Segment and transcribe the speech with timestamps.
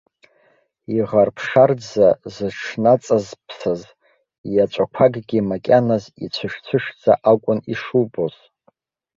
[0.97, 3.81] Иӷарԥшарӡа зыҽнаҵазԥсаз
[4.53, 8.35] иаҵәақәакгьы макьаназ ицәыш-цәышӡа акәын ишубоз.